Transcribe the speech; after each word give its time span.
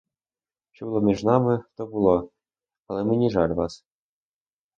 Що 0.71 0.85
було 0.85 1.01
між 1.01 1.23
нами, 1.23 1.63
то 1.77 1.87
було, 1.87 2.31
але 2.87 3.03
мені 3.03 3.31
жаль 3.31 3.53
вас. 3.53 3.83